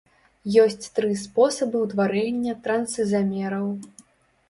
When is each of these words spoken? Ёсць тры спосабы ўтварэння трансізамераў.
Ёсць 0.63 0.87
тры 0.95 1.11
спосабы 1.25 1.77
ўтварэння 1.85 2.59
трансізамераў. 2.67 3.73